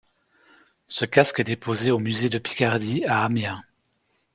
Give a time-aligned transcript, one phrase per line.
[0.87, 3.61] Ce casque est déposé au musée de Picardie à Amiens.